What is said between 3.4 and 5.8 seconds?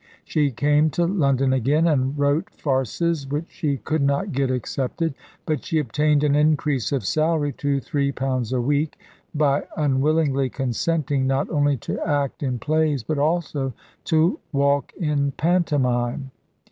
she could not get accepted; but she